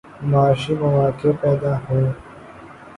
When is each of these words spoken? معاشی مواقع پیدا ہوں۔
معاشی 0.21 0.73
مواقع 0.73 1.31
پیدا 1.41 1.73
ہوں۔ 1.77 2.05